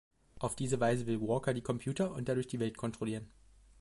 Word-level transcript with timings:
Auf 0.39 0.55
diese 0.55 0.79
Weise 0.79 1.05
will 1.05 1.21
Walker 1.21 1.53
die 1.53 1.61
Computer 1.61 2.11
und 2.15 2.27
dadurch 2.27 2.47
die 2.47 2.59
Welt 2.59 2.75
kontrollieren. 2.75 3.29